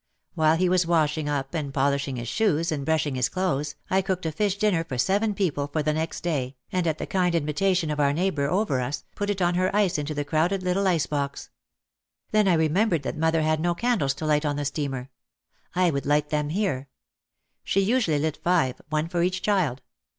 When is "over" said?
8.49-8.81